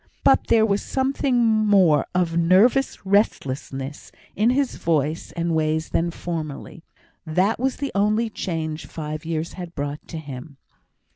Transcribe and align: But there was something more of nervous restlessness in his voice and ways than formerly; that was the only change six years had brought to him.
But 0.23 0.47
there 0.47 0.65
was 0.65 0.81
something 0.81 1.45
more 1.45 2.07
of 2.15 2.35
nervous 2.35 3.05
restlessness 3.05 4.11
in 4.35 4.49
his 4.49 4.77
voice 4.77 5.31
and 5.33 5.53
ways 5.53 5.89
than 5.89 6.09
formerly; 6.09 6.83
that 7.23 7.59
was 7.59 7.75
the 7.75 7.91
only 7.93 8.27
change 8.27 8.87
six 8.87 9.25
years 9.27 9.53
had 9.53 9.75
brought 9.75 10.07
to 10.07 10.17
him. 10.17 10.57